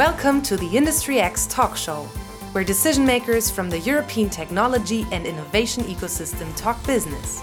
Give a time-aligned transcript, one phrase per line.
[0.00, 2.04] Welcome to the Industry X talk show,
[2.52, 7.42] where decision makers from the European technology and innovation ecosystem talk business.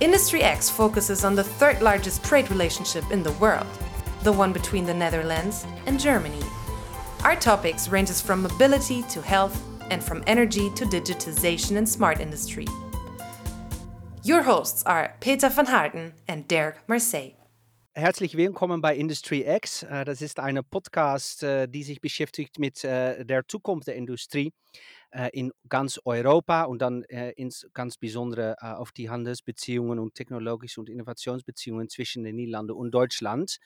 [0.00, 3.68] Industry X focuses on the third largest trade relationship in the world,
[4.24, 6.42] the one between the Netherlands and Germany.
[7.22, 9.62] Our topics ranges from mobility to health
[9.92, 12.66] and from energy to digitization and smart industry.
[14.24, 17.34] Your hosts are Peter van Harten and Dirk Marseille.
[17.94, 19.82] Herzlich willkommen bei Industry X.
[19.82, 24.52] Äh, das ist eine Podcast, äh, die sich beschäftigt mit äh, der Zukunft der Industrie
[25.32, 31.90] in ganz Europa und dann ins ganz besondere auf die Handelsbeziehungen und technologische und Innovationsbeziehungen
[31.90, 33.58] zwischen den Niederlanden und Deutschland.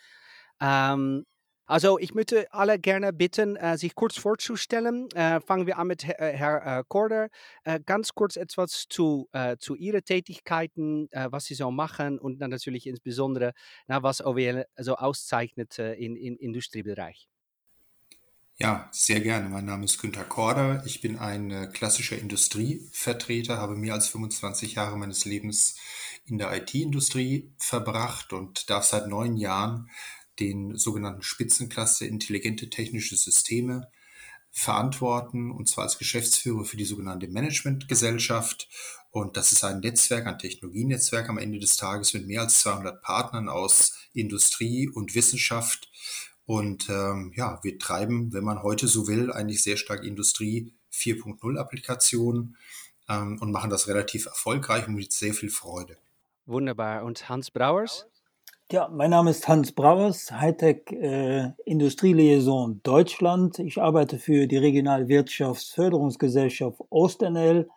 [0.60, 1.24] Ähm,
[1.66, 5.10] also ich möchte alle gerne bitten, äh, sich kurz vorzustellen.
[5.10, 7.28] Äh, fangen wir an mit Herr, äh, Herr Korder.
[7.84, 13.52] Ganz kurz etwas zu, zu Ihren Tätigkeiten, was Sie so machen und dann natürlich insbesondere,
[13.88, 17.28] was OWL so auszeichnet im in Industriebereich.
[18.58, 19.48] Ja, sehr gerne.
[19.48, 20.82] Mein Name ist Günter Korder.
[20.86, 25.76] Ich bin ein klassischer Industrievertreter, habe mehr als 25 Jahre meines Lebens
[26.24, 29.90] in der IT-Industrie verbracht und darf seit neun Jahren
[30.40, 33.88] den sogenannten Spitzencluster Intelligente Technische Systeme
[34.50, 38.68] verantworten, und zwar als Geschäftsführer für die sogenannte Managementgesellschaft.
[39.10, 43.02] Und das ist ein Netzwerk, ein Technologienetzwerk am Ende des Tages mit mehr als 200
[43.02, 45.90] Partnern aus Industrie und Wissenschaft.
[46.46, 51.58] Und ähm, ja, wir treiben, wenn man heute so will, eigentlich sehr stark Industrie 4.0
[51.58, 52.56] Applikationen
[53.08, 55.98] ähm, und machen das relativ erfolgreich und mit sehr viel Freude.
[56.46, 57.04] Wunderbar.
[57.04, 58.06] Und Hans Brauers?
[58.72, 63.60] Ja, mein Name ist Hans Brauers, Hightech äh, Industrieliaison Deutschland.
[63.60, 67.68] Ich arbeite für die Regionalwirtschaftsförderungsgesellschaft OstNL.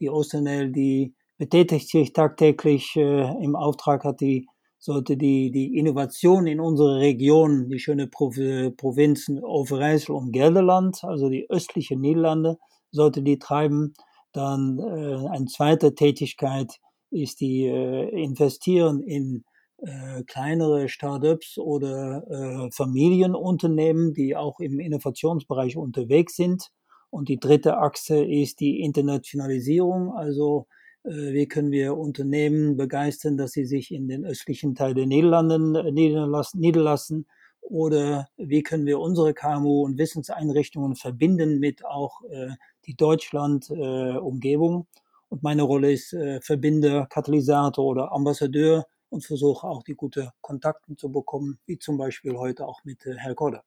[0.00, 4.48] Die OstNL, die betätigt sich tagtäglich äh, im Auftrag, hat die,
[4.80, 8.32] sollte die, die Innovation in unsere Region, die schöne Pro
[8.76, 12.58] Provinzen Overijssel und Gelderland, also die östlichen Niederlande,
[12.90, 13.94] sollte die treiben.
[14.32, 16.80] Dann äh, eine zweite Tätigkeit
[17.12, 19.44] ist die äh, investieren in
[19.84, 26.70] äh, kleinere Startups oder äh, Familienunternehmen, die auch im Innovationsbereich unterwegs sind.
[27.10, 30.12] Und die dritte Achse ist die Internationalisierung.
[30.12, 30.66] Also
[31.04, 35.74] äh, wie können wir Unternehmen begeistern, dass sie sich in den östlichen Teil der Niederlanden
[35.74, 37.26] äh, niederlassen, niederlassen
[37.60, 42.50] oder wie können wir unsere KMU und Wissenseinrichtungen verbinden mit auch äh,
[42.86, 44.80] die Deutschland-Umgebung.
[44.80, 50.28] Äh, und meine Rolle ist äh, Verbinder, Katalysator oder Ambassadeur und versuche auch die guten
[50.40, 53.62] Kontakte zu bekommen, wie zum Beispiel heute auch mit äh, Herr Kodder.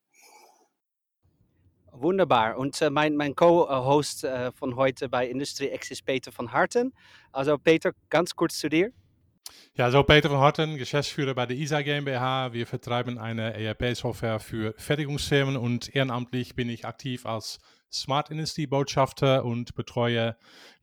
[1.93, 2.57] Wunderbar.
[2.57, 6.93] Und äh, mein, mein Co-Host äh, von heute bei Industrie X ist Peter von Harten.
[7.31, 8.91] Also Peter, ganz kurz zu dir.
[9.73, 12.51] Ja, so Peter von Harten, Geschäftsführer bei der ISA GmbH.
[12.51, 17.59] Wir vertreiben eine ERP-Software für Fertigungsfirmen und ehrenamtlich bin ich aktiv als
[17.91, 20.35] Smart Industry Botschafter und betreue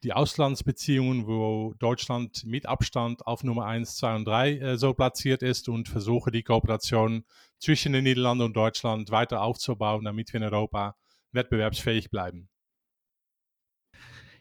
[0.03, 5.43] die Auslandsbeziehungen, wo Deutschland mit Abstand auf Nummer 1, 2 und 3 äh, so platziert
[5.43, 7.25] ist und versuche die Kooperation
[7.59, 10.97] zwischen den Niederlanden und Deutschland weiter aufzubauen, damit wir in Europa
[11.33, 12.49] wettbewerbsfähig bleiben.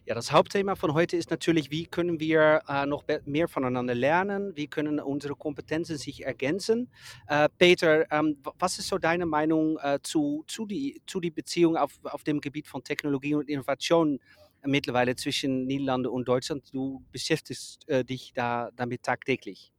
[0.06, 4.54] Ja, das Hauptthema von heute ist natürlich, wie können wir äh, noch mehr voneinander lernen,
[4.54, 6.90] wie können unsere Kompetenzen sich ergänzen.
[7.28, 11.78] Äh, Peter, ähm, was ist so deine Meinung äh, zu, zu, die, zu die Beziehung
[11.78, 14.20] auf, auf dem Gebiet von Technologie und Innovation
[14.66, 16.66] mittlerweile zwischen Niederlande und Deutschland?
[16.74, 19.72] Du beschäftigst äh, dich da damit tagtäglich.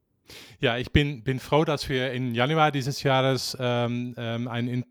[0.59, 4.85] Ja, ich bin, bin froh, dass wir im Januar dieses Jahres ähm, ähm, ein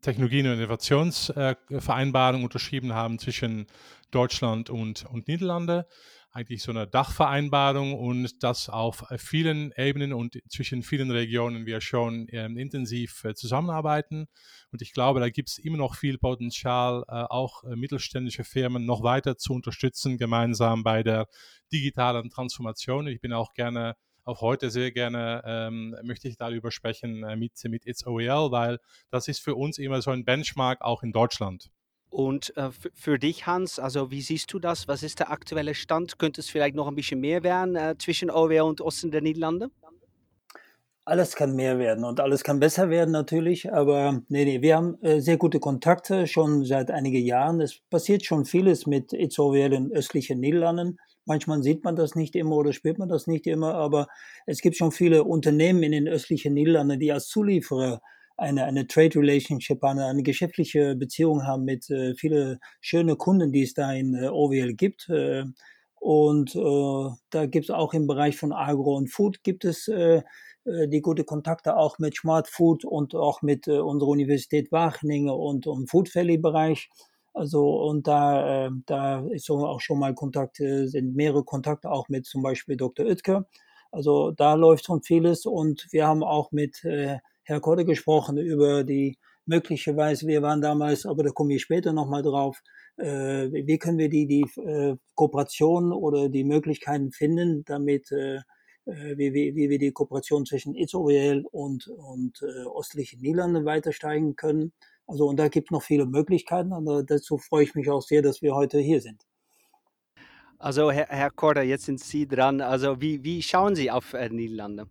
[0.00, 3.66] Technologien- und Innovationsvereinbarung unterschrieben haben zwischen
[4.10, 5.86] Deutschland und, und Niederlande.
[6.32, 12.28] Eigentlich so eine Dachvereinbarung und das auf vielen Ebenen und zwischen vielen Regionen wir schon
[12.30, 14.28] ähm, intensiv äh, zusammenarbeiten.
[14.70, 18.86] Und ich glaube, da gibt es immer noch viel Potenzial, äh, auch äh, mittelständische Firmen
[18.86, 21.26] noch weiter zu unterstützen, gemeinsam bei der
[21.72, 23.08] digitalen Transformation.
[23.08, 27.52] Ich bin auch gerne auch heute sehr gerne ähm, möchte ich darüber sprechen äh, mit,
[27.64, 28.78] mit It's OEL, weil
[29.10, 31.70] das ist für uns immer so ein Benchmark auch in Deutschland.
[32.10, 34.88] Und äh, für dich, Hans, also wie siehst du das?
[34.88, 36.18] Was ist der aktuelle Stand?
[36.18, 39.70] Könnte es vielleicht noch ein bisschen mehr werden äh, zwischen OEL und Osten der Niederlande?
[41.04, 45.02] Alles kann mehr werden und alles kann besser werden natürlich, aber nee, nee, wir haben
[45.02, 47.60] äh, sehr gute Kontakte schon seit einigen Jahren.
[47.60, 50.98] Es passiert schon vieles mit It's OEL in östlichen Niederlanden.
[51.30, 54.08] Manchmal sieht man das nicht immer oder spürt man das nicht immer, aber
[54.46, 58.00] es gibt schon viele Unternehmen in den östlichen Niederlanden, die als Zulieferer
[58.36, 63.62] eine, eine Trade Relationship, eine, eine geschäftliche Beziehung haben mit äh, vielen schönen Kunden, die
[63.62, 65.08] es da in äh, OWL gibt.
[65.08, 65.44] Äh,
[66.00, 70.22] und äh, da gibt es auch im Bereich von Agro und Food gibt es äh,
[70.64, 75.30] äh, die gute Kontakte auch mit Smart Food und auch mit äh, unserer Universität Wageningen
[75.30, 76.88] und im Food Valley Bereich.
[77.32, 82.08] Also und da, äh, da ist so auch schon mal Kontakte, sind mehrere Kontakte auch
[82.08, 83.06] mit zum Beispiel Dr.
[83.06, 83.46] Oetker.
[83.92, 88.84] Also da läuft schon vieles und wir haben auch mit äh, Herr Kotte gesprochen über
[88.84, 92.62] die möglicherweise, wir waren damals, aber da komme ich später nochmal drauf,
[92.96, 98.36] äh, wie können wir die, die äh, Kooperation oder die Möglichkeiten finden, damit äh,
[98.86, 103.92] äh wie, wie, wie wir die Kooperation zwischen Israel und, und äh, östlichen Niederlande weiter
[103.92, 104.72] steigen können.
[105.10, 108.22] Also und da gibt es noch viele Möglichkeiten, aber dazu freue ich mich auch sehr,
[108.22, 109.26] dass wir heute hier sind.
[110.56, 112.60] Also Herr, Herr Korda, jetzt sind Sie dran.
[112.60, 114.86] Also wie, wie schauen Sie auf äh, Niederlande?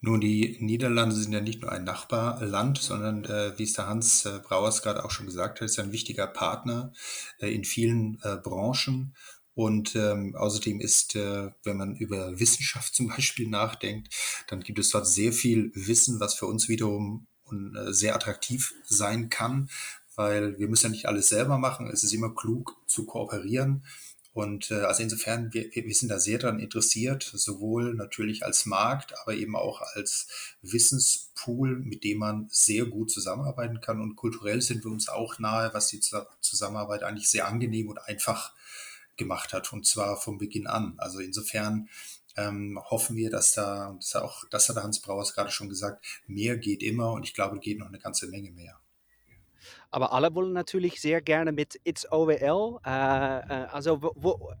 [0.00, 4.24] Nun, die Niederlande sind ja nicht nur ein Nachbarland, sondern äh, wie es der Hans
[4.24, 6.92] äh, Brauers gerade auch schon gesagt hat, ist ein wichtiger Partner
[7.38, 9.14] äh, in vielen äh, Branchen.
[9.54, 14.12] Und ähm, außerdem ist, äh, wenn man über Wissenschaft zum Beispiel nachdenkt,
[14.48, 19.28] dann gibt es dort sehr viel Wissen, was für uns wiederum äh, sehr attraktiv sein
[19.28, 19.70] kann,
[20.14, 21.88] weil wir müssen ja nicht alles selber machen.
[21.90, 23.84] Es ist immer klug zu kooperieren
[24.38, 29.12] und äh, also insofern, wir, wir sind da sehr daran interessiert, sowohl natürlich als Markt,
[29.20, 30.28] aber eben auch als
[30.62, 34.00] Wissenspool, mit dem man sehr gut zusammenarbeiten kann.
[34.00, 36.00] Und kulturell sind wir uns auch nahe, was die
[36.40, 38.52] Zusammenarbeit eigentlich sehr angenehm und einfach
[39.16, 39.72] gemacht hat.
[39.72, 40.94] Und zwar von Beginn an.
[40.98, 41.88] Also insofern
[42.38, 46.04] ähm, hoffen wir, dass da, das hat auch, das hat Hans Brauers gerade schon gesagt,
[46.26, 48.78] mehr geht immer und ich glaube, geht noch eine ganze Menge mehr.
[49.90, 52.78] Aber alle wollen natürlich sehr gerne mit It's OWL.
[52.84, 54.52] Äh, äh, also wo, wo,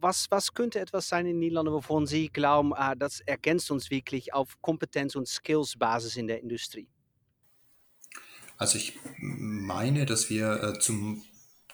[0.00, 4.34] was, was könnte etwas sein in Niederlande, wovon Sie glauben, äh, das ergänzt uns wirklich
[4.34, 6.88] auf Kompetenz- und Skillsbasis in der Industrie?
[8.56, 11.24] Also ich meine, dass wir äh, zum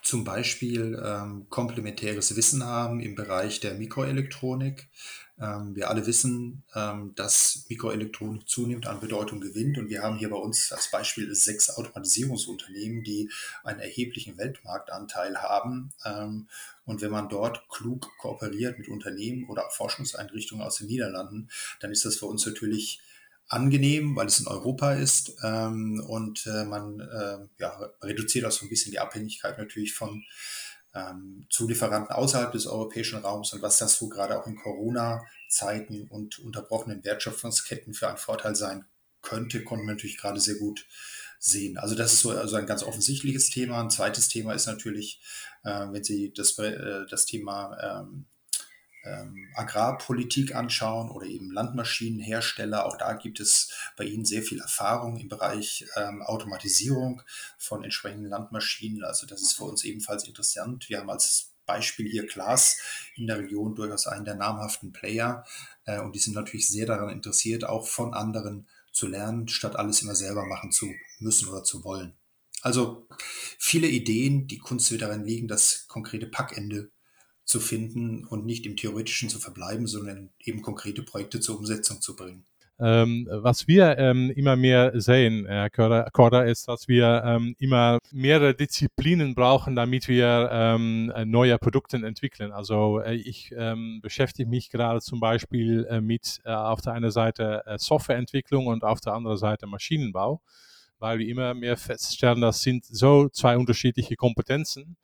[0.03, 4.89] zum Beispiel ähm, komplementäres Wissen haben im Bereich der Mikroelektronik.
[5.41, 10.31] Ähm, wir alle wissen, ähm, dass Mikroelektronik zunehmend an Bedeutung gewinnt und wir haben hier
[10.31, 13.31] bei uns als Beispiel sechs Automatisierungsunternehmen, die
[13.63, 15.93] einen erheblichen Weltmarktanteil haben.
[16.05, 16.49] Ähm,
[16.85, 21.49] und wenn man dort klug kooperiert mit Unternehmen oder Forschungseinrichtungen aus den Niederlanden,
[21.81, 23.01] dann ist das für uns natürlich
[23.49, 28.67] angenehm, weil es in Europa ist ähm, und äh, man äh, ja, reduziert auch so
[28.67, 30.25] ein bisschen die Abhängigkeit natürlich von
[30.95, 36.39] ähm, Zulieferanten außerhalb des europäischen Raums und was das so gerade auch in Corona-Zeiten und
[36.39, 38.85] unterbrochenen Wertschöpfungsketten für einen Vorteil sein
[39.23, 40.87] könnte, konnten wir natürlich gerade sehr gut
[41.39, 41.79] sehen.
[41.79, 43.81] Also das ist so also ein ganz offensichtliches Thema.
[43.81, 45.21] Ein zweites Thema ist natürlich,
[45.65, 48.27] äh, wenn Sie das, äh, das Thema ähm,
[49.05, 55.17] ähm, Agrarpolitik anschauen oder eben Landmaschinenhersteller, auch da gibt es bei Ihnen sehr viel Erfahrung
[55.19, 57.23] im Bereich ähm, Automatisierung
[57.59, 59.05] von entsprechenden Landmaschinen.
[59.05, 60.89] Also das ist für uns ebenfalls interessant.
[60.89, 62.79] Wir haben als Beispiel hier Klaas
[63.15, 65.45] in der Region durchaus einen der namhaften Player
[65.85, 70.03] äh, und die sind natürlich sehr daran interessiert, auch von anderen zu lernen, statt alles
[70.03, 72.15] immer selber machen zu müssen oder zu wollen.
[72.63, 73.07] Also
[73.59, 76.91] viele Ideen, die Kunst wird darin liegen, das konkrete Packende
[77.49, 82.15] zu finden und nicht im Theoretischen zu verbleiben, sondern eben konkrete Projekte zur Umsetzung zu
[82.15, 82.45] bringen.
[82.81, 88.55] Ähm, was wir ähm, immer mehr sehen, Herr Korda, ist, dass wir ähm, immer mehrere
[88.55, 92.53] Disziplinen brauchen, damit wir ähm, neue Produkte entwickeln.
[92.53, 97.11] Also äh, ich ähm, beschäftige mich gerade zum Beispiel äh, mit äh, auf der einen
[97.11, 100.41] Seite äh, Softwareentwicklung und auf der anderen Seite Maschinenbau,
[101.01, 104.97] weil wir immer mehr feststellen, das sind so zwei unterschiedliche Kompetenzen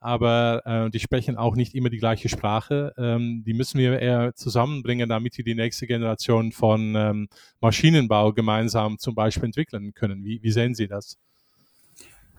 [0.00, 2.92] aber äh, die sprechen auch nicht immer die gleiche Sprache.
[2.98, 7.28] Ähm, die müssen wir eher zusammenbringen, damit wir die nächste Generation von ähm,
[7.60, 10.24] Maschinenbau gemeinsam zum Beispiel entwickeln können.
[10.24, 11.18] Wie, wie sehen Sie das?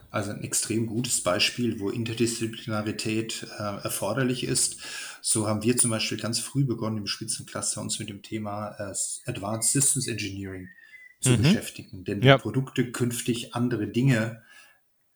[0.10, 4.78] Also ein extrem gutes Beispiel, wo Interdisziplinarität äh, erforderlich ist.
[5.22, 8.94] So haben wir zum Beispiel ganz früh begonnen, im Spitzencluster uns mit dem Thema äh,
[9.30, 10.70] Advanced Systems Engineering
[11.20, 11.42] zu mhm.
[11.42, 12.04] beschäftigen.
[12.06, 12.38] Denn ja.
[12.38, 14.44] Produkte künftig andere Dinge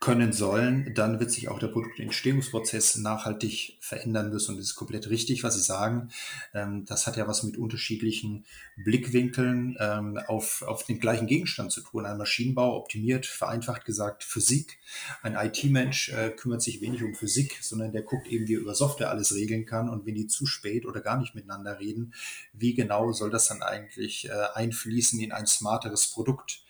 [0.01, 4.51] können sollen, dann wird sich auch der Produktentstehungsprozess nachhaltig verändern müssen.
[4.51, 6.09] Und das ist komplett richtig, was Sie sagen.
[6.55, 8.43] Ähm, das hat ja was mit unterschiedlichen
[8.77, 12.07] Blickwinkeln ähm, auf, auf den gleichen Gegenstand zu tun.
[12.07, 14.79] Ein Maschinenbau optimiert, vereinfacht gesagt, Physik.
[15.21, 18.73] Ein IT-Mensch äh, kümmert sich wenig um Physik, sondern der guckt eben, wie er über
[18.73, 19.87] Software alles regeln kann.
[19.87, 22.15] Und wenn die zu spät oder gar nicht miteinander reden,
[22.53, 26.63] wie genau soll das dann eigentlich äh, einfließen in ein smarteres Produkt?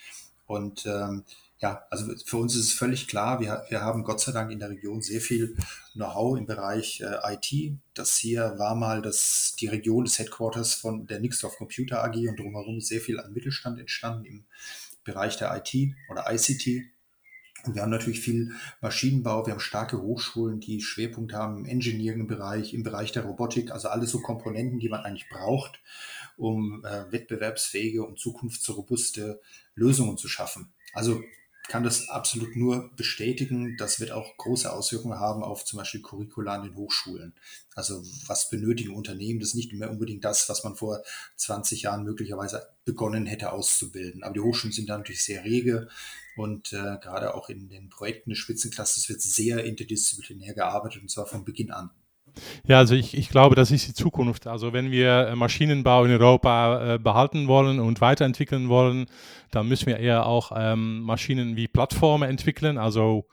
[0.48, 1.24] Und ähm,
[1.62, 4.58] ja, also für uns ist es völlig klar, wir, wir haben Gott sei Dank in
[4.58, 5.56] der Region sehr viel
[5.94, 7.78] Know-how im Bereich äh, IT.
[7.94, 12.40] Das hier war mal das, die Region des Headquarters von der Nixdorf Computer AG und
[12.40, 14.46] drumherum sehr viel an Mittelstand entstanden im
[15.04, 16.84] Bereich der IT oder ICT.
[17.64, 22.74] Und wir haben natürlich viel Maschinenbau, wir haben starke Hochschulen, die Schwerpunkt haben im Engineering-Bereich,
[22.74, 25.80] im Bereich der Robotik, also alles so Komponenten, die man eigentlich braucht,
[26.38, 29.42] um äh, wettbewerbsfähige und zukunftsrobuste
[29.76, 30.74] Lösungen zu schaffen.
[30.94, 31.22] Also
[31.68, 33.78] kann das absolut nur bestätigen.
[33.78, 37.34] Das wird auch große Auswirkungen haben auf zum Beispiel Curricula an den Hochschulen.
[37.76, 39.40] Also was benötigen Unternehmen?
[39.40, 41.04] Das ist nicht mehr unbedingt das, was man vor
[41.38, 44.24] 20 Jahren möglicherweise begonnen hätte auszubilden.
[44.24, 45.88] Aber die Hochschulen sind da natürlich sehr rege
[46.36, 51.28] und äh, gerade auch in den Projekten des Spitzenklasses wird sehr interdisziplinär gearbeitet und zwar
[51.28, 51.92] von Beginn an.
[52.66, 54.48] Ja, also ich, ich glaube, das ist die Zukunft.
[54.48, 59.06] Also wenn wir äh, Maschinenbau in Europa äh, behalten wollen und weiterentwickeln wollen,
[59.52, 63.26] dann müssen wir eher auch ähm, Maschinen wie Plattformen entwickeln, also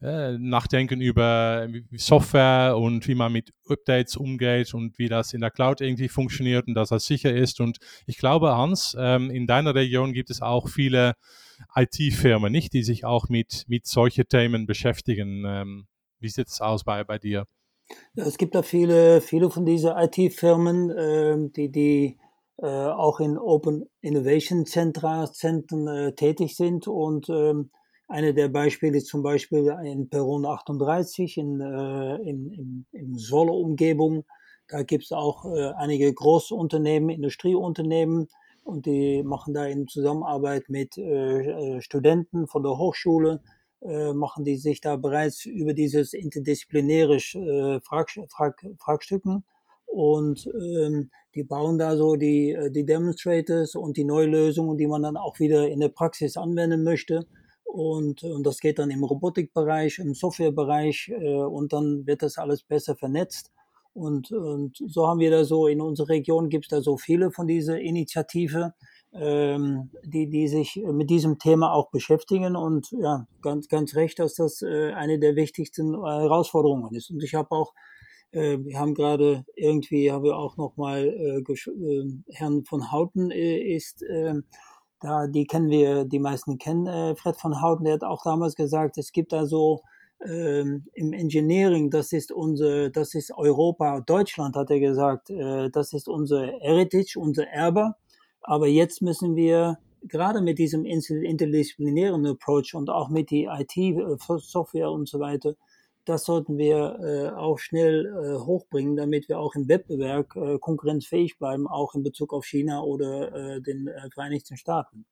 [0.00, 5.50] äh, nachdenken über Software und wie man mit Updates umgeht und wie das in der
[5.50, 7.60] Cloud irgendwie funktioniert und dass das sicher ist.
[7.60, 11.14] Und ich glaube, Hans, ähm, in deiner Region gibt es auch viele
[11.74, 15.44] IT-Firmen, nicht, die sich auch mit, mit solchen Themen beschäftigen.
[15.46, 15.86] Ähm,
[16.20, 17.46] wie sieht es aus bei, bei dir?
[18.14, 22.18] Es gibt da viele, viele von diesen IT-Firmen, äh, die, die
[22.58, 26.86] äh, auch in Open Innovation Centra, Zentren äh, tätig sind.
[26.86, 27.70] Und ähm,
[28.08, 34.24] eine der Beispiele ist zum Beispiel in Peron 38 in, äh, in, in, in Solle-Umgebung.
[34.68, 38.28] Da gibt es auch äh, einige Großunternehmen, Industrieunternehmen,
[38.64, 43.42] und die machen da in Zusammenarbeit mit äh, Studenten von der Hochschule
[44.14, 49.44] machen die sich da bereits über dieses interdisziplinärisch äh, Frag, Frag, Fragstücken
[49.86, 55.02] und ähm, die bauen da so die, äh, die Demonstrators und die Neulösungen, die man
[55.02, 57.26] dann auch wieder in der Praxis anwenden möchte.
[57.64, 62.62] Und, und das geht dann im Robotikbereich, im Softwarebereich äh, und dann wird das alles
[62.62, 63.52] besser vernetzt.
[63.92, 67.30] Und, und so haben wir da so, in unserer Region gibt es da so viele
[67.30, 68.74] von dieser Initiative
[69.14, 72.56] ähm, die, die sich mit diesem Thema auch beschäftigen.
[72.56, 77.10] Und ja, ganz, ganz recht, dass das äh, eine der wichtigsten Herausforderungen ist.
[77.10, 77.74] Und ich habe auch,
[78.32, 83.58] äh, wir haben gerade irgendwie, haben wir auch nochmal, äh, äh, Herrn von Houten äh,
[83.58, 84.34] ist, äh,
[85.00, 88.54] da, die kennen wir, die meisten kennen äh, Fred von Houten, der hat auch damals
[88.54, 89.82] gesagt, es gibt da so,
[90.24, 95.92] ähm, im Engineering, das ist unser, das ist Europa, Deutschland, hat er gesagt, äh, das
[95.92, 97.94] ist unser Heritage, unser Erbe.
[98.44, 105.08] Aber jetzt müssen wir gerade mit diesem interdisziplinären Approach und auch mit die IT-Software und
[105.08, 105.54] so weiter,
[106.04, 111.38] das sollten wir äh, auch schnell äh, hochbringen, damit wir auch im Wettbewerb äh, konkurrenzfähig
[111.38, 115.06] bleiben, auch in Bezug auf China oder äh, den äh, Vereinigten Staaten.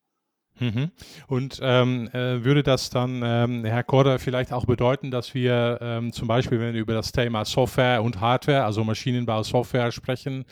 [0.61, 0.91] Mhm.
[1.29, 6.13] Und ähm, äh, würde das dann, ähm, Herr Korder, vielleicht auch bedeuten, dass wir ähm,
[6.13, 10.45] zum Beispiel, wenn wir über das Thema Software und Hardware, also Maschinenbau, Software sprechen,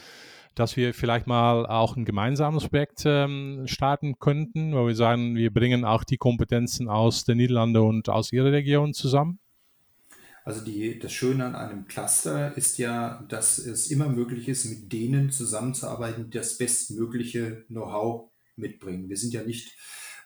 [0.55, 5.53] dass wir vielleicht mal auch ein gemeinsames Projekt ähm, starten könnten, wo wir sagen, wir
[5.53, 9.39] bringen auch die Kompetenzen aus den Niederlanden und aus Ihrer Region zusammen?
[10.45, 14.93] Also die, das Schöne an einem Cluster ist ja, dass es immer möglich ist, mit
[14.93, 19.09] denen zusammenzuarbeiten, die das bestmögliche Know-how mitbringen.
[19.09, 19.77] Wir sind ja nicht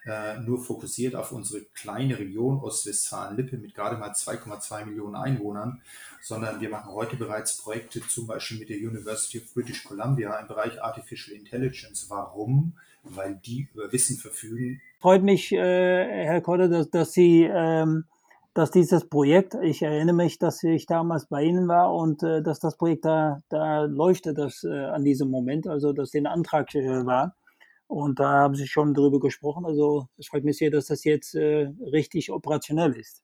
[0.06, 5.82] äh, nur fokussiert auf unsere kleine Region Ostwestfalen-Lippe mit gerade mal 2,2 Millionen Einwohnern,
[6.20, 10.48] sondern wir machen heute bereits Projekte zum Beispiel mit der University of British Columbia im
[10.48, 12.06] Bereich Artificial Intelligence.
[12.08, 12.74] Warum?
[13.02, 14.80] Weil die über Wissen verfügen.
[15.00, 18.04] Freut mich, äh, Herr Kotter, dass, dass Sie ähm
[18.54, 22.60] dass dieses Projekt, ich erinnere mich, dass ich damals bei Ihnen war und äh, dass
[22.60, 27.04] das Projekt da, da leuchtet das äh, an diesem Moment, also dass den Antrag äh,
[27.04, 27.34] war.
[27.94, 29.64] Und da haben Sie schon drüber gesprochen.
[29.64, 33.22] Also es freut mich sehr, dass das jetzt äh, richtig operationell ist.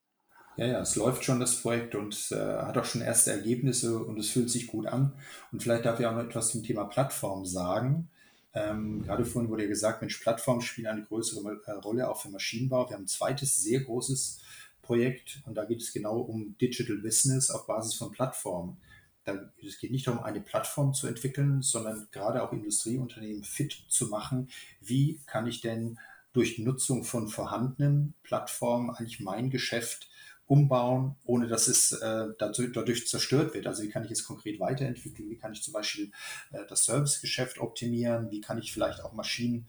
[0.57, 4.17] Ja, ja, es läuft schon das Projekt und äh, hat auch schon erste Ergebnisse und
[4.21, 5.13] es fühlt sich gut an.
[5.51, 8.11] Und vielleicht darf ich auch noch etwas zum Thema Plattform sagen.
[8.55, 12.29] Ähm, gerade vorhin wurde ja gesagt, Mensch, Plattformen spielen eine größere äh, Rolle auch für
[12.29, 12.89] Maschinenbau.
[12.89, 14.41] Wir haben ein zweites sehr großes
[14.83, 18.77] Projekt und da geht es genau um Digital Business auf Basis von Plattformen
[19.25, 24.09] dann, es geht nicht darum, eine Plattform zu entwickeln, sondern gerade auch Industrieunternehmen fit zu
[24.09, 24.49] machen.
[24.81, 25.99] Wie kann ich denn
[26.33, 30.09] durch Nutzung von vorhandenen Plattformen eigentlich mein Geschäft
[30.51, 33.69] umbauen, ohne dass es äh, dadurch zerstört wird.
[33.69, 35.31] Also wie kann ich es konkret weiterentwickeln?
[35.31, 36.11] Wie kann ich zum Beispiel
[36.51, 38.33] äh, das Servicegeschäft optimieren?
[38.33, 39.69] Wie kann ich vielleicht auch Maschinen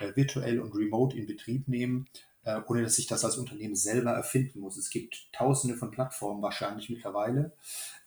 [0.00, 2.08] äh, virtuell und remote in Betrieb nehmen,
[2.44, 4.78] äh, ohne dass ich das als Unternehmen selber erfinden muss?
[4.78, 7.52] Es gibt tausende von Plattformen wahrscheinlich mittlerweile.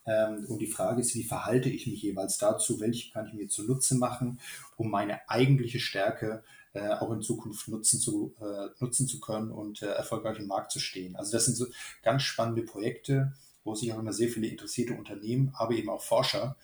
[0.06, 2.80] Ähm, und die Frage ist, wie verhalte ich mich jeweils dazu?
[2.80, 4.40] Welche kann ich mir zunutze machen,
[4.76, 6.44] um meine eigentliche Stärke
[6.74, 10.72] äh, auch in Zukunft nutzen zu, äh, nutzen zu können und äh, erfolgreich im Markt
[10.72, 11.16] zu stehen?
[11.16, 11.68] Also das sind so
[12.04, 13.34] ganz spannende Projekte,
[13.64, 16.56] wo sich auch immer sehr viele interessierte Unternehmen, aber eben auch Forscher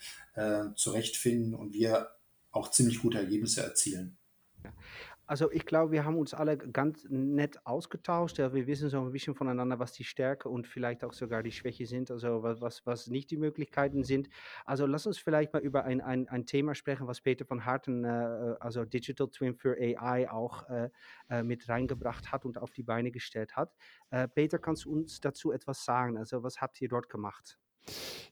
[0.75, 2.11] zurechtfinden und wir
[2.51, 4.17] auch ziemlich gute Ergebnisse erzielen.
[5.31, 8.37] Also ich glaube, wir haben uns alle ganz nett ausgetauscht.
[8.37, 11.53] Ja, wir wissen so ein bisschen voneinander, was die Stärke und vielleicht auch sogar die
[11.53, 14.27] Schwäche sind, also was, was, was nicht die Möglichkeiten sind.
[14.65, 18.03] Also lass uns vielleicht mal über ein, ein, ein Thema sprechen, was Peter von Harten,
[18.03, 20.89] äh, also Digital Twin für AI, auch äh,
[21.29, 23.73] äh, mit reingebracht hat und auf die Beine gestellt hat.
[24.09, 26.17] Äh, Peter, kannst du uns dazu etwas sagen?
[26.17, 27.57] Also was habt ihr dort gemacht?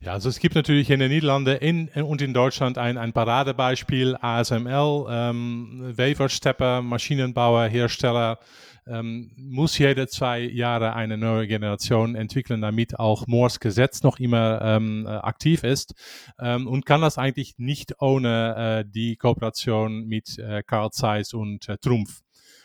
[0.01, 4.15] Ja, also es gibt natürlich in den Niederlanden in, und in Deutschland ein, ein Paradebeispiel,
[4.21, 8.39] ASML, ähm, Weverstepper, Maschinenbauer, Hersteller,
[8.87, 14.61] ähm, muss jede zwei Jahre eine neue Generation entwickeln, damit auch Moores Gesetz noch immer
[14.61, 15.93] ähm, äh, aktiv ist
[16.39, 21.69] ähm, und kann das eigentlich nicht ohne äh, die Kooperation mit äh, Carl Zeiss und
[21.69, 22.21] äh, Trumpf.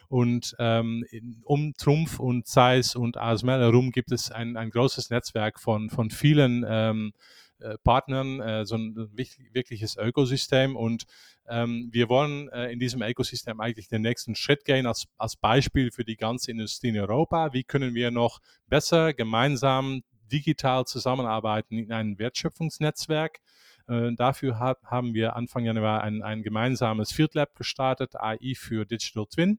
[0.09, 1.05] Und ähm,
[1.43, 6.11] um Trumpf und Zeiss und ASML herum gibt es ein, ein großes Netzwerk von, von
[6.11, 7.13] vielen ähm,
[7.61, 10.77] äh, Partnern, äh, so ein wirkliches Ökosystem.
[10.77, 11.05] Und
[11.49, 15.91] ähm, wir wollen äh, in diesem Ökosystem eigentlich den nächsten Schritt gehen als, als Beispiel
[15.91, 17.53] für die ganze Industrie in Europa.
[17.53, 23.41] Wie können wir noch besser gemeinsam digital zusammenarbeiten in einem Wertschöpfungsnetzwerk?
[23.87, 28.87] Äh, dafür hat, haben wir Anfang Januar ein, ein gemeinsames Field Lab gestartet, AI für
[28.87, 29.59] Digital Twin.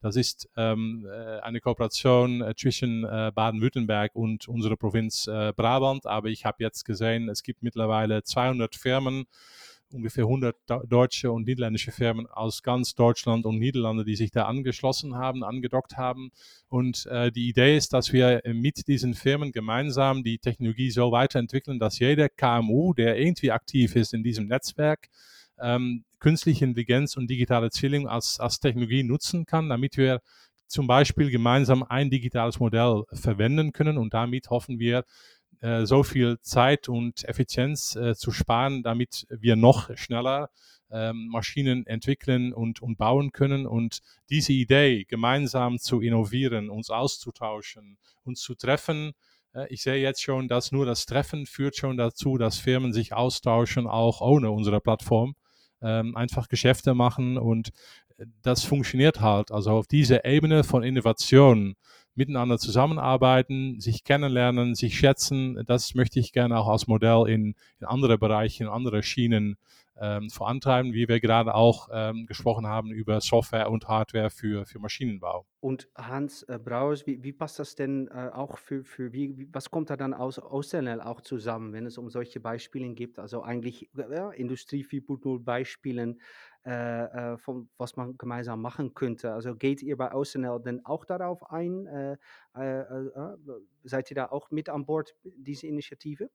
[0.00, 6.06] Das ist ähm, äh, eine Kooperation äh, zwischen äh, Baden-Württemberg und unserer Provinz äh, Brabant.
[6.06, 9.26] Aber ich habe jetzt gesehen, es gibt mittlerweile 200 Firmen,
[9.92, 10.56] ungefähr 100
[10.88, 15.96] deutsche und niederländische Firmen aus ganz Deutschland und Niederlande, die sich da angeschlossen haben, angedockt
[15.96, 16.30] haben.
[16.68, 21.78] Und äh, die Idee ist, dass wir mit diesen Firmen gemeinsam die Technologie so weiterentwickeln,
[21.78, 25.08] dass jeder KMU, der irgendwie aktiv ist in diesem Netzwerk,
[25.60, 30.20] ähm, künstliche Intelligenz und digitale Zwilling als, als Technologie nutzen kann, damit wir
[30.66, 35.04] zum Beispiel gemeinsam ein digitales Modell verwenden können und damit hoffen wir,
[35.60, 40.50] äh, so viel Zeit und Effizienz äh, zu sparen, damit wir noch schneller
[40.90, 43.66] ähm, Maschinen entwickeln und, und bauen können.
[43.66, 49.12] Und diese Idee, gemeinsam zu innovieren, uns auszutauschen, uns zu treffen,
[49.54, 53.12] äh, ich sehe jetzt schon, dass nur das Treffen führt schon dazu, dass Firmen sich
[53.12, 55.34] austauschen, auch ohne unsere Plattform.
[55.82, 57.70] Ähm, einfach Geschäfte machen und
[58.42, 59.50] das funktioniert halt.
[59.50, 61.74] Also auf dieser Ebene von Innovation
[62.20, 65.64] miteinander zusammenarbeiten, sich kennenlernen, sich schätzen.
[65.66, 69.56] Das möchte ich gerne auch als Modell in, in andere Bereiche, in andere Schienen
[70.00, 74.78] ähm, vorantreiben, wie wir gerade auch ähm, gesprochen haben über Software und Hardware für, für
[74.78, 75.46] Maschinenbau.
[75.60, 79.70] Und Hans äh, Brauers, wie, wie, passt das denn äh, auch für, für wie, was
[79.70, 83.18] kommt da dann aus OCNL auch zusammen, wenn es um solche Beispiele geht?
[83.18, 86.20] Also eigentlich ja, Industrie 4.0 Beispielen,
[86.64, 89.32] äh, äh, von was man gemeinsam machen könnte.
[89.34, 91.86] Also geht ihr bei OCNL denn auch darauf ein?
[91.86, 92.16] Äh,
[92.54, 92.84] äh,
[93.84, 96.30] seid ihr da auch mit an Bord, diese Initiative?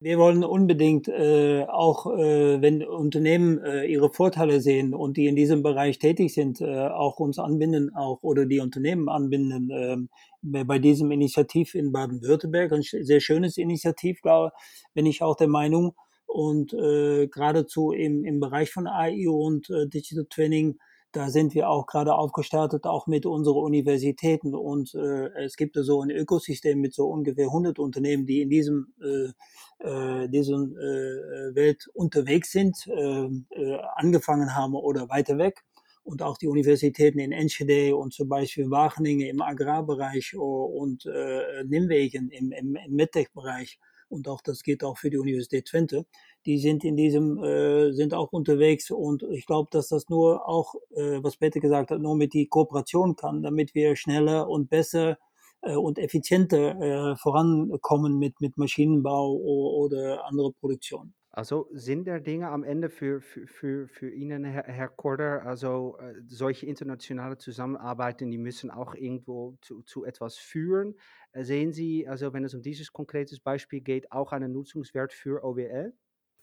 [0.00, 5.34] Wir wollen unbedingt äh, auch, äh, wenn Unternehmen äh, ihre Vorteile sehen und die in
[5.34, 9.70] diesem Bereich tätig sind, äh, auch uns anbinden, auch oder die Unternehmen anbinden.
[9.70, 14.52] Äh, bei diesem Initiativ in Baden-Württemberg, ein sehr schönes Initiativ, glaube
[14.94, 15.96] bin ich auch der Meinung.
[16.26, 20.78] Und äh, geradezu im, im Bereich von AI und äh, Digital Twinning
[21.12, 24.54] da sind wir auch gerade aufgestartet, auch mit unseren Universitäten.
[24.54, 28.92] Und äh, es gibt so ein Ökosystem mit so ungefähr 100 Unternehmen, die in diesem
[29.02, 29.32] äh,
[29.80, 35.64] äh, diesem äh, Welt unterwegs sind, äh, äh, angefangen haben oder weiter weg.
[36.02, 42.30] Und auch die Universitäten in Enschede und zum Beispiel Wageningen im Agrarbereich und äh, Nimwegen
[42.30, 46.06] im, im, im MedTech-Bereich und auch das geht auch für die Universität Twente
[46.46, 50.74] die sind in diesem, äh, sind auch unterwegs und ich glaube, dass das nur auch,
[50.94, 55.18] äh, was Peter gesagt hat, nur mit die Kooperation kann, damit wir schneller und besser
[55.62, 61.14] äh, und effizienter äh, vorankommen mit, mit Maschinenbau oder andere Produktion.
[61.38, 65.96] Also sind der Dinge am Ende für, für, für, für Ihnen, Herr, Herr Korder, also
[66.00, 70.96] äh, solche internationale Zusammenarbeiten, die müssen auch irgendwo zu, zu etwas führen.
[71.32, 75.44] Äh, sehen Sie, also wenn es um dieses konkrete Beispiel geht, auch einen Nutzungswert für
[75.44, 75.92] OWL?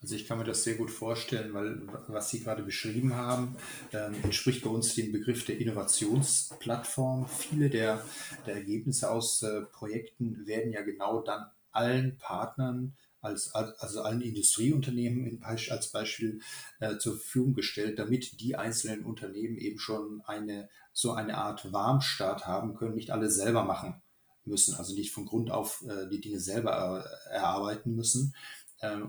[0.05, 3.55] Also ich kann mir das sehr gut vorstellen, weil was Sie gerade beschrieben haben,
[3.91, 7.27] äh, entspricht bei uns dem Begriff der Innovationsplattform.
[7.27, 8.05] Viele der,
[8.45, 15.25] der Ergebnisse aus äh, Projekten werden ja genau dann allen Partnern, als, also allen Industrieunternehmen
[15.25, 16.39] in, als Beispiel
[16.79, 22.45] äh, zur Verfügung gestellt, damit die einzelnen Unternehmen eben schon eine so eine Art Warmstart
[22.45, 24.03] haben können, nicht alle selber machen
[24.45, 28.35] müssen, also nicht von Grund auf äh, die Dinge selber äh, erarbeiten müssen,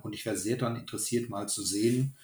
[0.03, 2.17] und ich wäre sehr daran interessiert, mal zu sehen,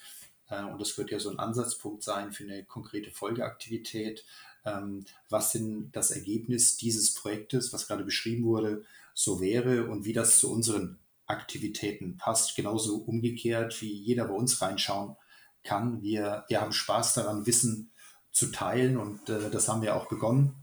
[0.52, 4.24] äh, und das könnte ja so ein Ansatzpunkt sein für eine konkrete Folgeaktivität,
[4.64, 8.84] ähm, was denn das Ergebnis dieses Projektes, was gerade beschrieben wurde,
[9.14, 12.54] so wäre und wie das zu unseren Aktivitäten passt.
[12.56, 15.16] Genauso umgekehrt, wie jeder bei uns reinschauen
[15.64, 16.02] kann.
[16.02, 17.90] Wir, wir haben Spaß daran, Wissen
[18.30, 18.96] zu teilen.
[18.96, 20.54] Und äh, das haben wir auch begonnen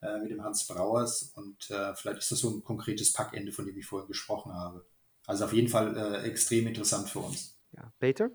[0.00, 1.32] äh, mit dem Hans Brauers.
[1.34, 4.84] Und äh, vielleicht ist das so ein konkretes Packende, von dem ich vorhin gesprochen habe.
[5.26, 7.58] Also auf jeden Fall äh, extrem interessant für uns.
[7.76, 8.30] Ja, Peter?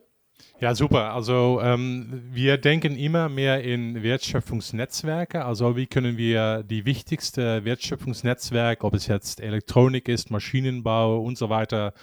[0.60, 1.14] Ja, super.
[1.14, 5.46] Also ähm, wir denken immer mehr in Wertschöpfungsnetzwerke.
[5.46, 11.50] Also wie können wir die wichtigste Wertschöpfungsnetzwerke, ob es jetzt Elektronik ist, Maschinenbau und so
[11.50, 11.94] weiter,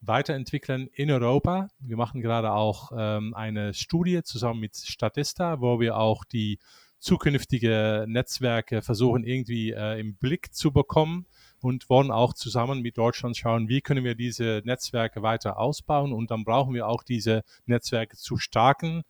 [0.00, 1.68] weiterentwickeln in Europa.
[1.78, 6.58] Wir machen gerade auch ähm, eine Studie zusammen mit Statista, wo wir auch die
[6.98, 11.26] zukünftige Netzwerke versuchen irgendwie äh, im Blick zu bekommen
[11.60, 16.30] und wollen auch zusammen mit Deutschland schauen, wie können wir diese Netzwerke weiter ausbauen und
[16.30, 19.02] dann brauchen wir auch diese Netzwerke zu starken,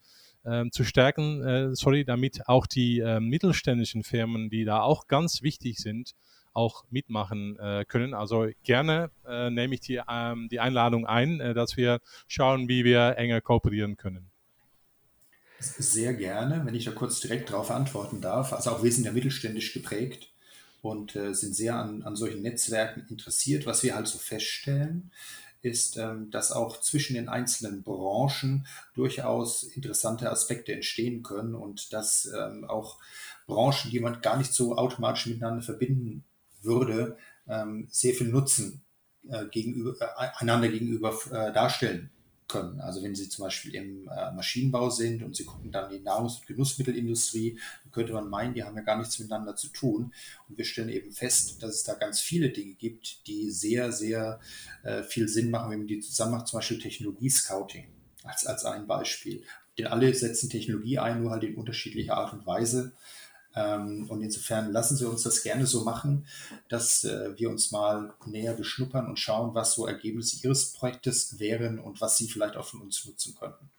[0.44, 5.42] äh, zu stärken, äh, sorry, damit auch die äh, mittelständischen Firmen, die da auch ganz
[5.42, 6.14] wichtig sind,
[6.52, 8.14] auch mitmachen äh, können.
[8.14, 12.84] Also gerne äh, nehme ich die, ähm, die Einladung ein, äh, dass wir schauen, wie
[12.84, 14.30] wir enger kooperieren können.
[15.60, 18.52] Sehr gerne, wenn ich da kurz direkt darauf antworten darf.
[18.52, 20.29] Also auch wir sind ja mittelständisch geprägt
[20.82, 23.66] und äh, sind sehr an, an solchen Netzwerken interessiert.
[23.66, 25.10] Was wir halt so feststellen,
[25.62, 32.30] ist, ähm, dass auch zwischen den einzelnen Branchen durchaus interessante Aspekte entstehen können und dass
[32.34, 32.98] ähm, auch
[33.46, 36.24] Branchen, die man gar nicht so automatisch miteinander verbinden
[36.62, 37.16] würde,
[37.46, 38.82] ähm, sehr viel Nutzen
[39.28, 42.10] äh, gegenüber, äh, einander gegenüber äh, darstellen
[42.50, 42.80] können.
[42.80, 46.40] Also wenn Sie zum Beispiel im äh, Maschinenbau sind und Sie gucken dann die Nahrungs-
[46.40, 50.12] und Genussmittelindustrie, dann könnte man meinen, die haben ja gar nichts miteinander zu tun.
[50.48, 54.40] Und wir stellen eben fest, dass es da ganz viele Dinge gibt, die sehr, sehr
[54.82, 57.86] äh, viel Sinn machen, wenn man die zusammen macht, zum Beispiel Technologie-Scouting
[58.24, 59.44] als, als ein Beispiel.
[59.78, 62.92] Denn alle setzen Technologie ein, nur halt in unterschiedlicher Art und Weise.
[63.54, 66.26] Ähm, und insofern lassen Sie uns das gerne so machen,
[66.68, 71.78] dass äh, wir uns mal näher beschnuppern und schauen, was so Ergebnisse Ihres Projektes wären
[71.78, 73.70] und was Sie vielleicht auch von uns nutzen könnten.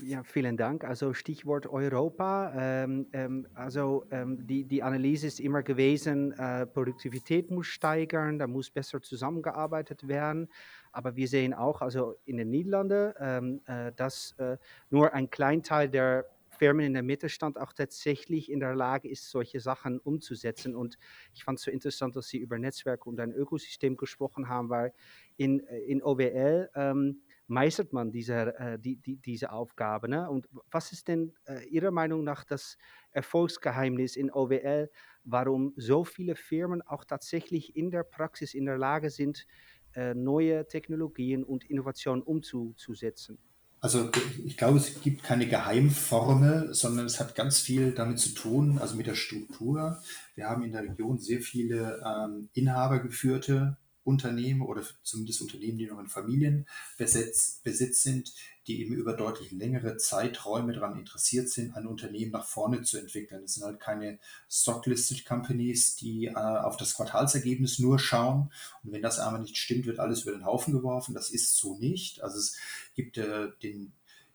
[0.00, 0.84] Ja, vielen Dank.
[0.84, 2.52] Also Stichwort Europa.
[2.56, 8.46] Ähm, ähm, also ähm, die, die Analyse ist immer gewesen, äh, Produktivität muss steigern, da
[8.46, 10.48] muss besser zusammengearbeitet werden.
[10.92, 14.56] Aber wir sehen auch, also in den Niederlanden, ähm, äh, dass äh,
[14.90, 16.26] nur ein Kleinteil der
[16.58, 20.74] Firmen in der Mittelstand auch tatsächlich in der Lage ist, solche Sachen umzusetzen.
[20.74, 20.98] Und
[21.32, 24.92] ich fand es so interessant, dass Sie über Netzwerke und ein Ökosystem gesprochen haben, weil
[25.36, 30.08] in, äh, in OWL ähm, meistert man diese, äh, die, die, diese Aufgabe.
[30.08, 30.28] Ne?
[30.28, 32.76] Und was ist denn äh, Ihrer Meinung nach das
[33.10, 34.90] Erfolgsgeheimnis in OWL,
[35.24, 39.46] warum so viele Firmen auch tatsächlich in der Praxis in der Lage sind,
[39.94, 43.38] äh, neue Technologien und Innovationen umzusetzen?
[43.80, 44.10] Also
[44.44, 48.96] ich glaube, es gibt keine Geheimformel, sondern es hat ganz viel damit zu tun, also
[48.96, 49.98] mit der Struktur.
[50.34, 53.76] Wir haben in der Region sehr viele ähm, inhabergeführte
[54.08, 58.32] Unternehmen oder zumindest Unternehmen, die noch in Familienbesitz Besitz sind,
[58.66, 63.42] die eben über deutlich längere Zeiträume daran interessiert sind, ein Unternehmen nach vorne zu entwickeln.
[63.42, 64.18] Das sind halt keine
[64.50, 68.50] Stocklisted Companies, die äh, auf das Quartalsergebnis nur schauen.
[68.82, 71.14] Und wenn das einmal nicht stimmt, wird alles über den Haufen geworfen.
[71.14, 72.22] Das ist so nicht.
[72.22, 72.56] Also es
[72.94, 73.92] gibt äh, den,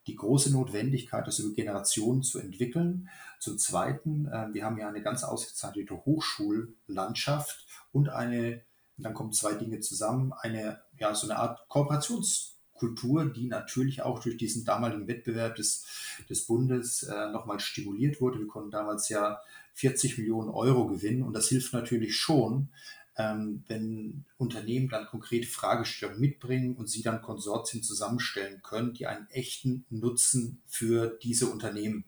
[0.07, 3.09] die große Notwendigkeit, das über Generationen zu entwickeln.
[3.39, 8.61] Zum Zweiten, äh, wir haben ja eine ganz ausgezeichnete Hochschullandschaft und eine,
[8.97, 14.19] dann kommen zwei Dinge zusammen, eine, ja, so eine Art Kooperations- Kultur, die natürlich auch
[14.19, 15.85] durch diesen damaligen Wettbewerb des,
[16.29, 18.39] des Bundes äh, nochmal stimuliert wurde.
[18.39, 19.39] Wir konnten damals ja
[19.75, 22.69] 40 Millionen Euro gewinnen und das hilft natürlich schon,
[23.15, 29.29] ähm, wenn Unternehmen dann konkrete Fragestellungen mitbringen und sie dann Konsortien zusammenstellen können, die einen
[29.29, 32.05] echten Nutzen für diese Unternehmen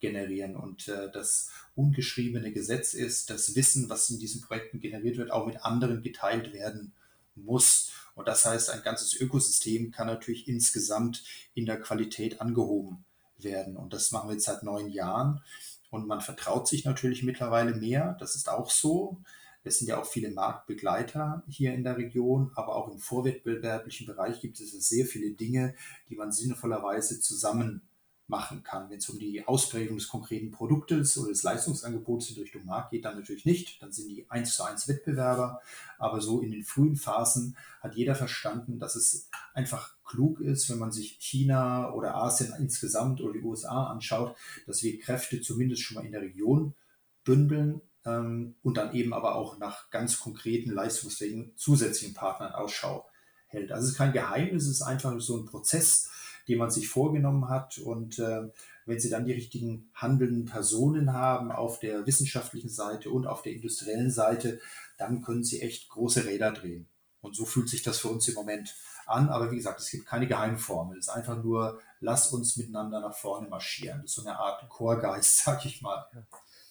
[0.00, 0.56] generieren.
[0.56, 5.46] Und äh, das ungeschriebene Gesetz ist, das Wissen, was in diesen Projekten generiert wird, auch
[5.46, 6.92] mit anderen geteilt werden
[7.34, 7.92] muss.
[8.14, 13.04] Und das heißt, ein ganzes Ökosystem kann natürlich insgesamt in der Qualität angehoben
[13.38, 13.76] werden.
[13.76, 15.42] Und das machen wir jetzt seit neun Jahren.
[15.90, 18.16] Und man vertraut sich natürlich mittlerweile mehr.
[18.18, 19.18] Das ist auch so.
[19.64, 24.40] Es sind ja auch viele Marktbegleiter hier in der Region, aber auch im vorwettbewerblichen Bereich
[24.40, 25.74] gibt es sehr viele Dinge,
[26.08, 27.82] die man sinnvollerweise zusammen
[28.28, 28.90] machen kann.
[28.90, 33.04] Wenn es um die Ausprägung des konkreten Produktes oder des Leistungsangebots in Richtung Markt geht,
[33.04, 33.80] dann natürlich nicht.
[33.82, 35.60] Dann sind die eins zu eins Wettbewerber.
[35.98, 40.78] Aber so in den frühen Phasen hat jeder verstanden, dass es einfach klug ist, wenn
[40.78, 44.36] man sich China oder Asien insgesamt oder die USA anschaut,
[44.66, 46.74] dass wir Kräfte zumindest schon mal in der Region
[47.24, 53.06] bündeln ähm, und dann eben aber auch nach ganz konkreten leistungsfähigen zusätzlichen Partnern Ausschau
[53.48, 53.72] hält.
[53.72, 56.10] Also es ist kein Geheimnis, es ist einfach so ein Prozess,
[56.48, 57.78] die man sich vorgenommen hat.
[57.78, 58.48] Und äh,
[58.84, 63.52] wenn Sie dann die richtigen handelnden Personen haben auf der wissenschaftlichen Seite und auf der
[63.52, 64.60] industriellen Seite,
[64.98, 66.88] dann können Sie echt große Räder drehen.
[67.20, 68.74] Und so fühlt sich das für uns im Moment
[69.06, 69.28] an.
[69.28, 70.98] Aber wie gesagt, es gibt keine Geheimformel.
[70.98, 74.02] Es ist einfach nur lass uns miteinander nach vorne marschieren.
[74.02, 76.06] Das ist so eine Art Chorgeist, sag ich mal.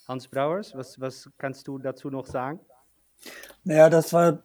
[0.07, 2.59] Hans Brauers, was, was kannst du dazu noch sagen?
[3.63, 4.43] Naja, das war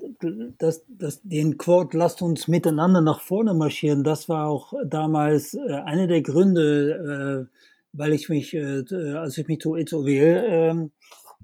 [0.58, 5.72] das, das, den Quote, lasst uns miteinander nach vorne marschieren, das war auch damals äh,
[5.84, 7.56] einer der Gründe, äh,
[7.92, 8.82] weil ich mich, äh,
[9.14, 10.90] als ich mich zu EZOWL, ähm,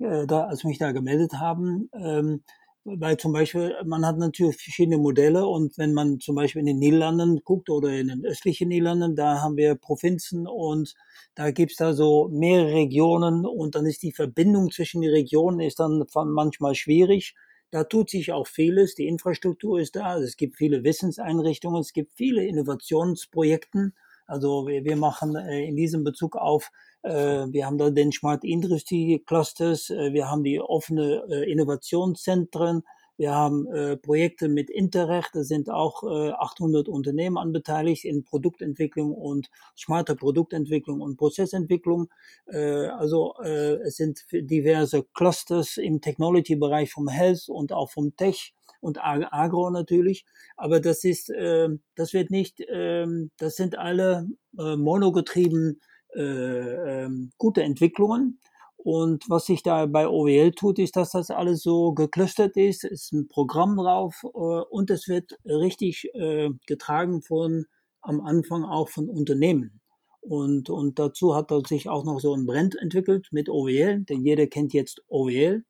[0.00, 2.42] äh, da, als mich da gemeldet haben, ähm,
[2.86, 6.78] weil zum Beispiel, man hat natürlich verschiedene Modelle und wenn man zum Beispiel in den
[6.78, 10.94] Niederlanden guckt oder in den östlichen Niederlanden, da haben wir Provinzen und
[11.34, 15.80] da gibt's da so mehrere Regionen und dann ist die Verbindung zwischen den Regionen ist
[15.80, 17.34] dann manchmal schwierig.
[17.72, 22.14] Da tut sich auch vieles, die Infrastruktur ist da, es gibt viele Wissenseinrichtungen, es gibt
[22.14, 23.92] viele Innovationsprojekte.
[24.28, 26.70] Also wir, wir machen äh, in diesem Bezug auf
[27.06, 32.82] wir haben da den Smart Industry Clusters, äh, wir haben die offene äh, Innovationszentren,
[33.18, 33.66] wir haben
[34.02, 41.16] Projekte mit Interreg, da sind auch 800 Unternehmen anbeteiligt in Produktentwicklung und smarte Produktentwicklung und
[41.16, 42.10] Prozessentwicklung.
[42.44, 49.70] also es sind diverse Clusters im Technology-Bereich vom Health und auch vom Tech und Agro
[49.70, 50.26] natürlich.
[50.58, 55.80] Aber das ist, das wird nicht, ähm, das sind alle monogetrieben
[56.16, 58.40] äh, ähm, gute Entwicklungen.
[58.76, 63.12] Und was sich da bei OWL tut, ist, dass das alles so geclustert ist, ist
[63.12, 67.66] ein Programm drauf äh, und es wird richtig äh, getragen von
[68.00, 69.80] am Anfang auch von Unternehmen.
[70.20, 74.46] Und, und dazu hat sich auch noch so ein Brand entwickelt mit OWL, denn jeder
[74.46, 75.64] kennt jetzt OWL.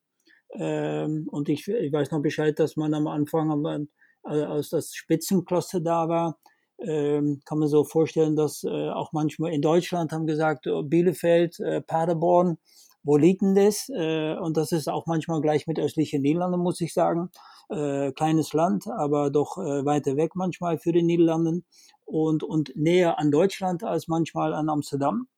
[0.53, 3.89] Ähm, und ich, ich weiß noch Bescheid, dass man am Anfang,
[4.23, 6.39] als das Spitzencluster da war,
[6.79, 11.59] ähm, kann man so vorstellen, dass äh, auch manchmal in Deutschland haben gesagt, oh, Bielefeld,
[11.61, 12.59] äh, Paderborn,
[13.03, 13.89] wo liegt denn das?
[13.89, 17.31] Äh, und das ist auch manchmal gleich mit östlichen Niederlanden, muss ich sagen.
[17.69, 21.65] Äh, kleines Land, aber doch äh, weiter weg manchmal für die Niederlanden
[22.05, 25.29] und, und näher an Deutschland als manchmal an Amsterdam.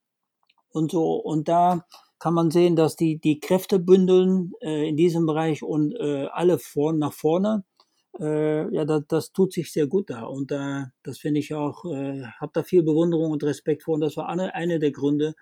[0.70, 1.84] Und so, und da
[2.18, 6.58] kann man sehen, dass die, die Kräfte bündeln äh, in diesem Bereich und äh, alle
[6.58, 7.64] vorn nach vorne
[8.20, 10.24] äh, ja, das, das tut sich sehr gut da.
[10.24, 13.94] Und äh, das finde ich auch, äh, habe da viel Bewunderung und Respekt vor.
[13.94, 15.34] Und das war eine, eine der Gründe,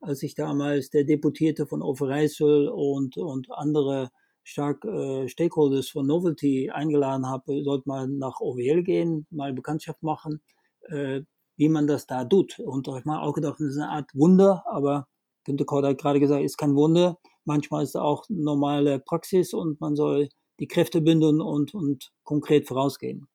[0.00, 4.10] als ich damals der Deputierte von Overijssel und, und andere
[4.42, 10.40] stark äh, Stakeholders von Novelty eingeladen habe, sollte mal nach OWL gehen, mal Bekanntschaft machen,
[10.88, 11.22] äh,
[11.56, 12.58] wie man das da tut.
[12.58, 15.08] Und ich habe auch gedacht, das ist eine Art Wunder, aber
[15.44, 17.18] Günter Kort hat gerade gesagt, ist kein Wunder.
[17.44, 20.28] Manchmal ist es auch normale Praxis und man soll
[20.60, 23.26] die Kräfte bündeln und, und konkret vorausgehen.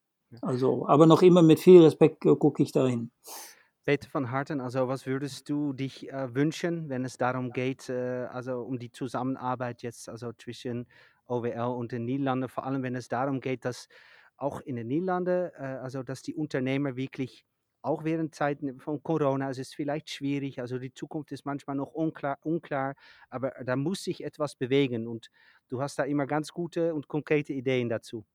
[0.42, 3.12] Also, aber noch immer mit viel Respekt äh, gucke ich dahin.
[3.86, 8.26] Peter van Harten, also was würdest du dich äh, wünschen, wenn es darum geht, äh,
[8.32, 10.88] also um die Zusammenarbeit jetzt also zwischen
[11.28, 13.88] OWL und den Niederlanden, vor allem wenn es darum geht, dass
[14.38, 17.46] auch in den Niederlanden, äh, also dass die Unternehmer wirklich
[17.86, 21.93] auch während Zeiten von Corona, es ist vielleicht schwierig, also die Zukunft ist manchmal noch
[21.93, 22.95] unklar, unklar,
[23.30, 25.30] aber da muss sich etwas bewegen und
[25.69, 28.26] du hast da immer ganz gute und konkrete Ideen dazu.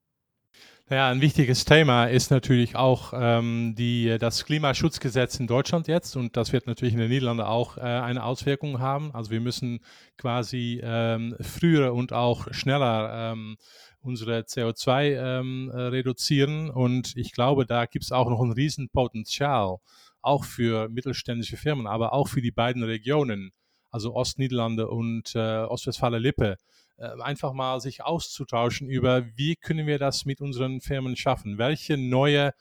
[0.88, 6.36] Ja, ein wichtiges Thema ist natürlich auch ähm, die, das Klimaschutzgesetz in Deutschland jetzt und
[6.36, 9.14] das wird natürlich in den Niederlanden auch äh, eine Auswirkung haben.
[9.14, 9.78] Also wir müssen
[10.18, 13.56] quasi ähm, früher und auch schneller ähm,
[14.02, 19.76] unsere CO2 ähm, äh, reduzieren und ich glaube, da gibt es auch noch ein Riesenpotenzial,
[20.22, 23.52] auch für mittelständische Firmen, aber auch für die beiden Regionen,
[23.90, 26.56] also Ostniederlande und äh, Ostwestfalen-Lippe
[27.00, 31.58] äh, einfach mal sich auszutauschen über, wie können wir das mit unseren Firmen schaffen?
[31.58, 32.52] Welche neue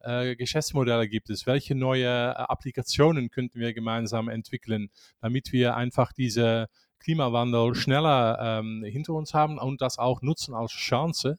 [0.00, 1.46] äh, Geschäftsmodelle gibt es?
[1.46, 6.68] Welche neue äh, Applikationen könnten wir gemeinsam entwickeln, damit wir einfach diese
[7.06, 11.38] Klimawandel schneller ähm, hinter uns haben und das auch nutzen als Chance?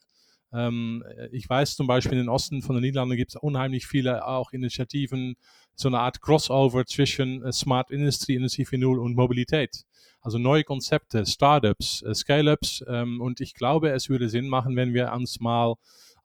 [0.54, 1.04] Ähm,
[1.34, 5.36] ich weiß zum Beispiel, im Osten von den Niederlanden gibt es unheimlich viele auch Initiativen,
[5.76, 9.84] so eine Art Crossover zwischen äh, Smart Industry, Industrie 4.0 und Mobilität.
[10.22, 12.86] Also neue Konzepte, Startups, äh, Scale-ups.
[12.88, 15.76] Ähm, und ich glaube, es würde Sinn machen, wenn wir uns mal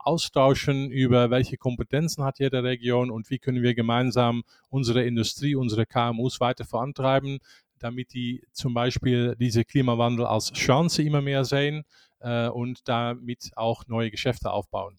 [0.05, 5.87] austauschen über welche Kompetenzen hat jede Region und wie können wir gemeinsam unsere Industrie, unsere
[5.87, 7.39] KMUs weiter vorantreiben,
[7.83, 11.85] damit die zum Beispiel diese Klimawandel als Chance immer mehr sehen
[12.21, 14.99] äh, und damit auch neue Geschäfte aufbauen.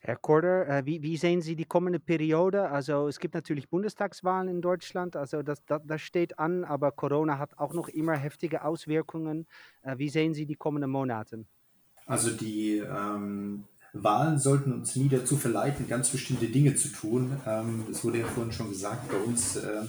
[0.00, 2.70] Herr Korder, äh, wie, wie, sehen Sie die kommende Periode?
[2.70, 7.38] Also es gibt natürlich Bundestagswahlen in Deutschland, also das, das, das steht an, aber Corona
[7.38, 9.46] hat auch noch immer heftige Auswirkungen.
[9.82, 11.44] Äh, wie sehen Sie die kommenden Monate?
[12.06, 17.40] Also die ähm, Wahlen sollten uns nie dazu verleiten, ganz bestimmte Dinge zu tun.
[17.44, 19.82] Ähm, es wurde ja vorhin schon gesagt, bei uns äh,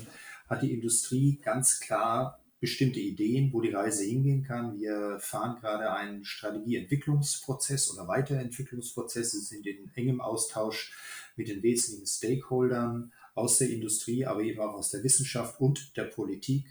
[0.48, 4.78] hat die Industrie ganz klar bestimmte Ideen, wo die Reise hingehen kann.
[4.78, 10.96] Wir fahren gerade einen Strategieentwicklungsprozess oder Weiterentwicklungsprozess, sind in engem Austausch
[11.36, 16.06] mit den wesentlichen Stakeholdern aus der Industrie, aber eben auch aus der Wissenschaft und der
[16.06, 16.66] Politik,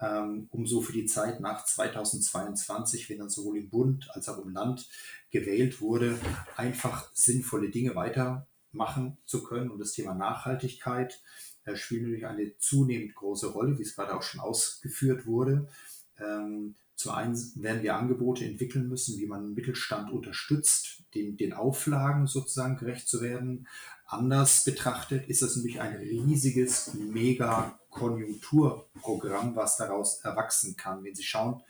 [0.00, 4.42] ähm, um so für die Zeit nach 2022, wenn dann sowohl im Bund als auch
[4.42, 4.88] im Land
[5.30, 6.18] gewählt wurde,
[6.56, 7.94] einfach sinnvolle Dinge
[8.72, 9.70] weitermachen zu können.
[9.70, 11.20] Und das Thema Nachhaltigkeit
[11.64, 15.68] äh, spielt natürlich eine zunehmend große Rolle, wie es gerade auch schon ausgeführt wurde.
[16.18, 22.26] Ähm, zum einen werden wir Angebote entwickeln müssen, wie man Mittelstand unterstützt, den, den Auflagen
[22.26, 23.68] sozusagen gerecht zu werden.
[24.04, 31.04] Anders betrachtet ist das nämlich ein riesiges, mega Konjunkturprogramm, was daraus erwachsen kann.
[31.04, 31.62] Wenn Sie schauen,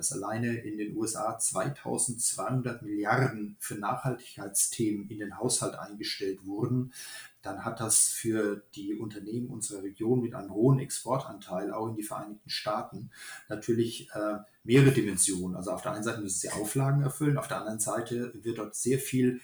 [0.00, 6.94] dass alleine in den USA 2200 Milliarden für Nachhaltigkeitsthemen in den Haushalt eingestellt wurden,
[7.42, 12.02] dann hat das für die Unternehmen unserer Region mit einem hohen Exportanteil, auch in die
[12.02, 13.10] Vereinigten Staaten,
[13.50, 15.54] natürlich äh, mehrere Dimensionen.
[15.54, 18.74] Also auf der einen Seite müssen sie Auflagen erfüllen, auf der anderen Seite wird dort
[18.74, 19.40] sehr viel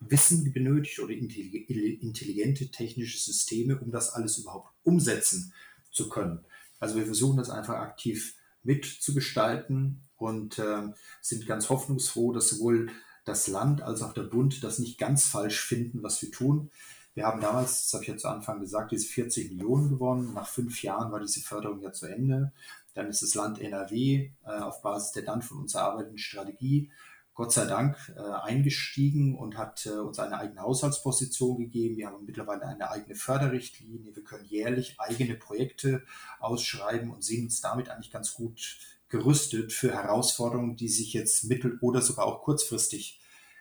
[0.00, 5.52] Wissen benötigt oder intelligente technische Systeme, um das alles überhaupt umsetzen
[5.92, 6.44] zu können.
[6.80, 8.34] Also wir versuchen das einfach aktiv
[8.68, 12.90] mitzugestalten und äh, sind ganz hoffnungsfroh, dass sowohl
[13.24, 16.70] das Land als auch der Bund das nicht ganz falsch finden, was wir tun.
[17.14, 20.34] Wir haben damals, das habe ich ja zu Anfang gesagt, diese 40 Millionen gewonnen.
[20.34, 22.52] Nach fünf Jahren war diese Förderung ja zu Ende.
[22.94, 26.90] Dann ist das Land NRW äh, auf Basis der dann von uns erarbeiteten Strategie
[27.38, 31.96] Gott sei Dank äh, eingestiegen und hat äh, uns eine eigene Haushaltsposition gegeben.
[31.96, 34.16] Wir haben mittlerweile eine eigene Förderrichtlinie.
[34.16, 36.02] Wir können jährlich eigene Projekte
[36.40, 41.78] ausschreiben und sehen uns damit eigentlich ganz gut gerüstet für Herausforderungen, die sich jetzt mittel-
[41.80, 43.20] oder sogar auch kurzfristig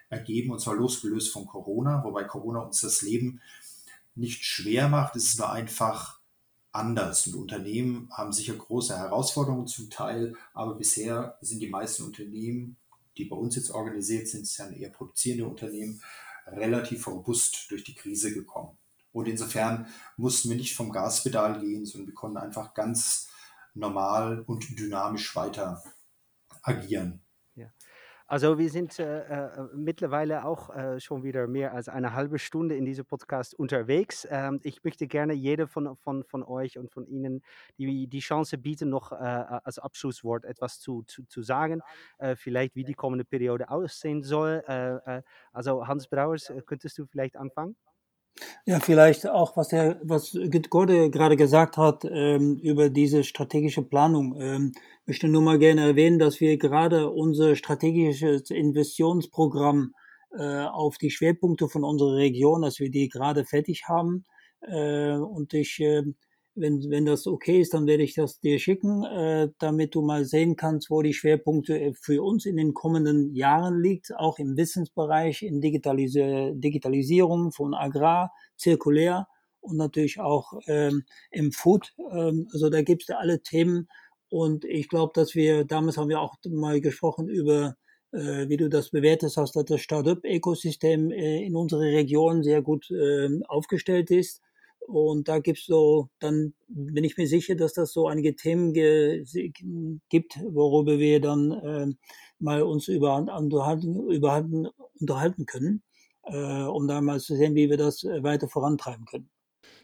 [0.09, 3.41] ergeben, und zwar losgelöst von Corona, wobei Corona uns das Leben
[4.15, 5.15] nicht schwer macht.
[5.15, 6.19] Es ist nur einfach
[6.71, 7.27] anders.
[7.27, 12.75] Und Unternehmen haben sicher große Herausforderungen zum Teil, aber bisher sind die meisten Unternehmen
[13.17, 16.01] die bei uns jetzt organisiert sind, sind eher produzierende Unternehmen,
[16.47, 18.77] relativ robust durch die Krise gekommen.
[19.11, 23.29] Und insofern mussten wir nicht vom Gaspedal gehen, sondern wir konnten einfach ganz
[23.73, 25.83] normal und dynamisch weiter
[26.61, 27.26] agieren.
[28.29, 32.75] Also wir sind äh, äh, mittlerweile auch äh, schon wieder mehr als eine halbe Stunde
[32.75, 34.27] in diesem Podcast unterwegs.
[34.29, 37.41] Ähm, ich möchte gerne jede von, von, von euch und von Ihnen
[37.77, 41.81] die, die Chance bieten, noch äh, als Abschlusswort etwas zu, zu, zu sagen.
[42.17, 44.61] Äh, vielleicht wie die kommende Periode aussehen soll.
[44.67, 45.21] Äh,
[45.53, 47.77] also Hans Brauers, könntest du vielleicht anfangen?
[48.65, 50.37] Ja, vielleicht auch, was der, was
[50.69, 54.35] Gorde gerade gesagt hat ähm, über diese strategische Planung.
[54.39, 54.71] Ähm,
[55.05, 59.93] möchte nur mal gerne erwähnen, dass wir gerade unser strategisches Investitionsprogramm
[60.37, 64.25] äh, auf die Schwerpunkte von unserer Region, dass wir die gerade fertig haben.
[64.61, 66.03] Äh, und ich äh,
[66.57, 70.25] wenn, wenn das okay ist, dann werde ich das dir schicken, äh, damit du mal
[70.25, 74.57] sehen kannst, wo die Schwerpunkte äh, für uns in den kommenden Jahren liegt, auch im
[74.57, 79.27] Wissensbereich, in Digitalis Digitalisierung von Agrar, zirkulär
[79.61, 81.93] und natürlich auch ähm, im Food.
[82.11, 83.87] Ähm, also da gibt es da alle Themen.
[84.29, 87.75] Und ich glaube, dass wir, damals haben wir auch mal gesprochen über,
[88.11, 92.89] äh, wie du das bewertest hast, dass das Startup-Ökosystem äh, in unserer Region sehr gut
[92.91, 94.41] äh, aufgestellt ist
[94.87, 100.39] und da gibt's so, dann bin ich mir sicher, dass das so einige Themen gibt,
[100.49, 101.87] worüber wir dann äh,
[102.39, 104.67] mal uns über, unterhalten,
[104.99, 105.83] unterhalten können,
[106.23, 109.29] äh, um da mal zu sehen, wie wir das äh, weiter vorantreiben können.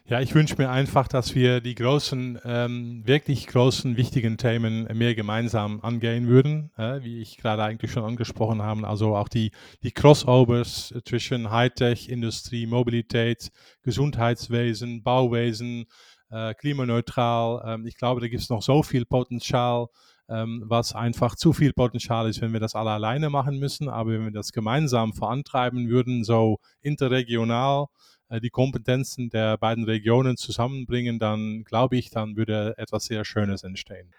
[0.06, 5.14] Ja, ich wünsche mir einfach, dass wir die großen, ähm, wirklich großen, wichtigen Themen mehr
[5.14, 8.86] gemeinsam angehen würden, äh, wie ich gerade eigentlich schon angesprochen habe.
[8.86, 9.50] Also auch die,
[9.82, 13.50] die Crossovers zwischen Hightech, Industrie, Mobilität,
[13.82, 15.86] Gesundheitswesen, Bauwesen,
[16.30, 17.62] äh, klimaneutral.
[17.66, 19.86] Ähm, ich glaube, da gibt es noch so viel Potenzial,
[20.28, 23.88] ähm, was einfach zu viel Potenzial ist, wenn wir das alle alleine machen müssen.
[23.88, 27.86] Aber wenn wir das gemeinsam vorantreiben würden, so interregional,
[28.30, 34.12] die Kompetenzen der beiden Regionen zusammenbringen, dann glaube ich, dann würde etwas sehr Schönes entstehen.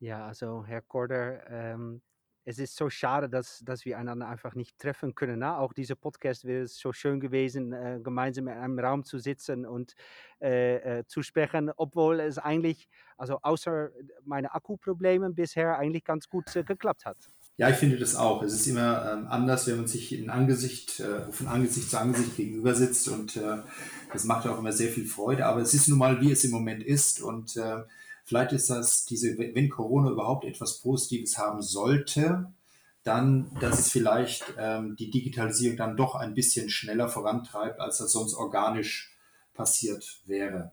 [0.00, 2.02] Ja, also Herr Korder, ähm,
[2.44, 5.38] es ist so schade, dass, dass wir einander einfach nicht treffen können.
[5.38, 5.56] Ne?
[5.56, 9.94] Auch dieser Podcast wäre so schön gewesen, äh, gemeinsam in einem Raum zu sitzen und
[10.42, 13.90] äh, äh, zu sprechen, obwohl es eigentlich, also außer
[14.24, 17.16] meine Akkuprobleme bisher eigentlich ganz gut äh, geklappt hat.
[17.56, 18.42] Ja, ich finde das auch.
[18.42, 22.36] Es ist immer ähm, anders, wenn man sich in Angesicht, äh, von Angesicht zu Angesicht
[22.36, 23.58] gegenüber sitzt und äh,
[24.12, 25.46] das macht auch immer sehr viel Freude.
[25.46, 27.82] Aber es ist nun mal, wie es im Moment ist und äh,
[28.24, 32.52] vielleicht ist das diese, wenn Corona überhaupt etwas Positives haben sollte,
[33.04, 38.12] dann, dass es vielleicht ähm, die Digitalisierung dann doch ein bisschen schneller vorantreibt, als das
[38.12, 39.14] sonst organisch
[39.52, 40.72] passiert wäre.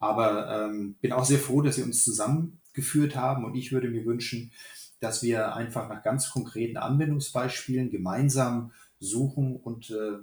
[0.00, 4.04] Aber ähm, bin auch sehr froh, dass wir uns zusammengeführt haben und ich würde mir
[4.04, 4.50] wünschen,
[5.00, 10.18] dass wir einfach nach ganz konkreten Anwendungsbeispielen gemeinsam suchen und äh,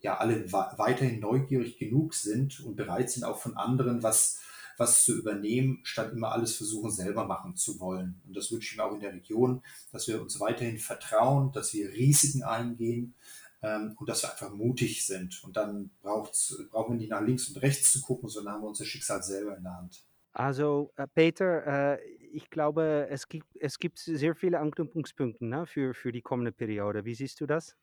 [0.00, 4.40] ja alle weiterhin neugierig genug sind und bereit sind, auch von anderen was,
[4.76, 8.20] was zu übernehmen, statt immer alles versuchen, selber machen zu wollen.
[8.26, 11.72] Und das wünsche ich mir auch in der Region, dass wir uns weiterhin vertrauen, dass
[11.74, 13.14] wir Risiken eingehen
[13.62, 15.42] ähm, und dass wir einfach mutig sind.
[15.42, 18.68] Und dann braucht's, brauchen wir nicht nach links und rechts zu gucken, sondern haben wir
[18.68, 20.04] unser Schicksal selber in der Hand.
[20.38, 21.98] Also, äh, Peter, äh,
[22.32, 27.04] ich glaube, es gibt, es gibt sehr viele Anknüpfungspunkte ne, für, für die kommende Periode.
[27.04, 27.74] Wie siehst du das?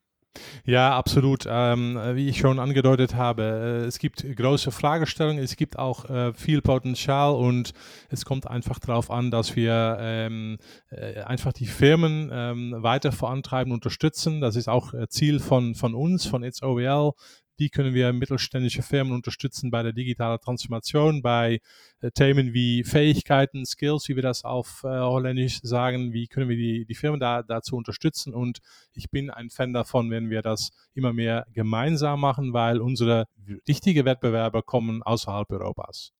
[0.63, 1.45] Ja, absolut.
[1.49, 3.43] Ähm, wie ich schon angedeutet habe,
[3.83, 7.73] äh, es gibt große Fragestellungen, es gibt auch äh, viel Potenzial und
[8.09, 10.57] es kommt einfach darauf an, dass wir ähm,
[10.91, 14.39] äh, einfach die Firmen ähm, weiter vorantreiben, unterstützen.
[14.39, 17.11] Das ist auch äh, Ziel von, von uns, von It's OEL,
[17.57, 21.59] wie können wir mittelständische Firmen unterstützen bei der digitalen Transformation, bei
[22.01, 26.57] äh, Themen wie Fähigkeiten, Skills, wie wir das auf äh, Holländisch sagen, wie können wir
[26.57, 28.33] die, die Firmen da, dazu unterstützen.
[28.33, 28.59] Und
[28.93, 33.25] ich bin ein Fan davon, wenn wir das immer mehr gemeinsam machen, weil unsere
[33.67, 36.11] richtigen Wettbewerber kommen außerhalb Europas.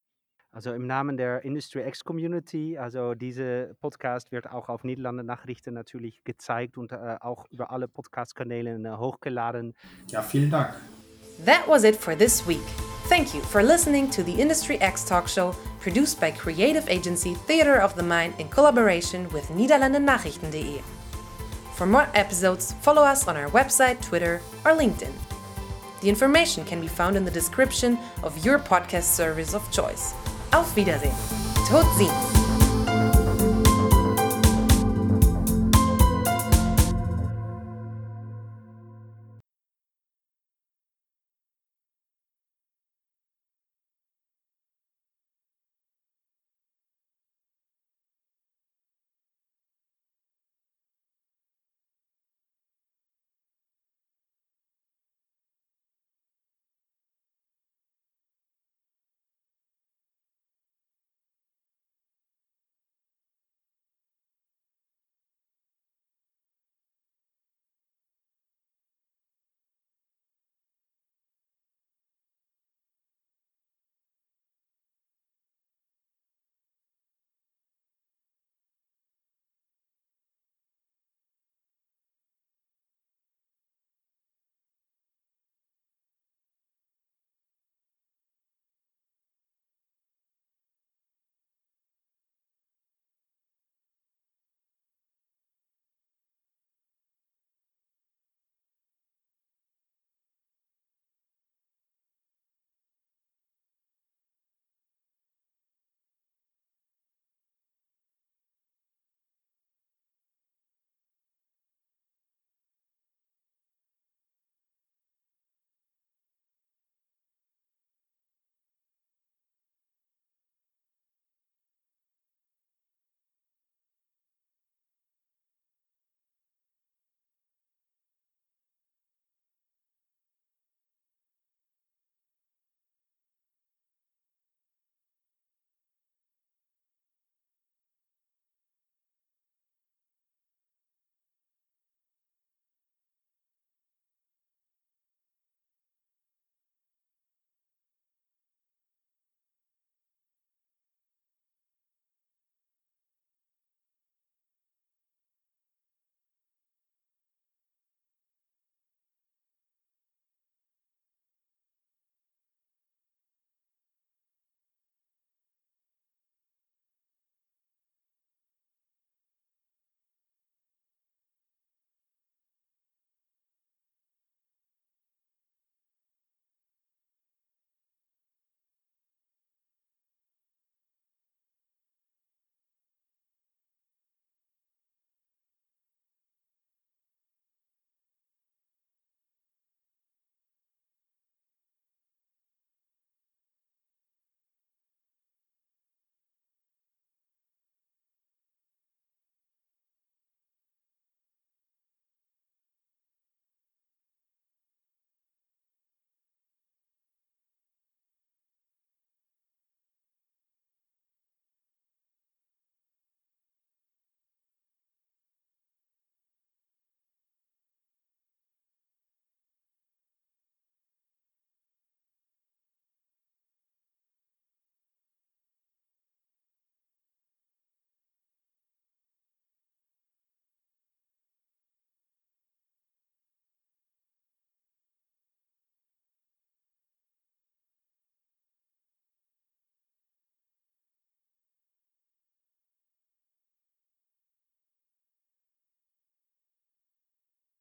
[0.56, 5.74] Also im Namen der Industry X Community, also diese Podcast wird auch auf Niederlande Nachrichten
[5.74, 9.74] natürlich gezeigt und äh, auch über alle Podcast-Kanäle äh, hochgeladen.
[10.12, 10.74] Ja, vielen Dank.
[11.40, 12.66] That was it for this week.
[13.08, 17.76] Thank you for listening to the Industry X talk show produced by creative agency Theater
[17.76, 20.82] of the Mind in collaboration with Niederlande
[21.76, 25.14] For more episodes, follow us on our website, Twitter, or LinkedIn.
[26.02, 30.14] The information can be found in the description of your podcast service of choice.
[30.54, 31.14] Auf Wiedersehen.
[31.68, 32.45] Tot ziens!